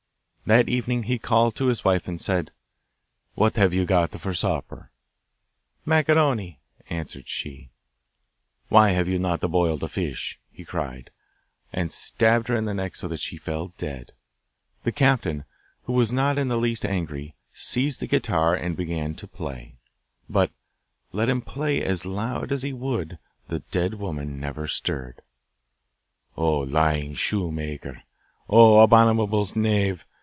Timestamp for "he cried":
10.51-11.09